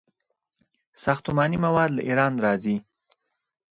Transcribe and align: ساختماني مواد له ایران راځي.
ساختماني 1.03 1.57
مواد 1.65 1.89
له 1.93 2.01
ایران 2.07 2.33
راځي. 2.45 2.75